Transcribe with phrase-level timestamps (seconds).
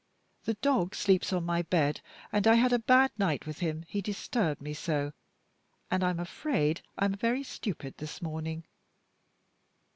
[0.45, 2.01] "The dog sleeps on my bed,
[2.31, 5.13] and I had a bad night with him, he disturbed me so,
[5.91, 8.65] and I am afraid I am very stupid this morning.